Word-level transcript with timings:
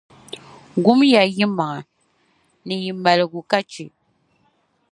Gum 0.83 0.99
ya 1.13 1.21
yi 1.35 1.45
maŋa, 1.57 1.79
ni 2.65 2.75
yi 2.83 2.91
maligu 3.03 3.41
ka 3.51 3.59
chɛ 3.71 3.85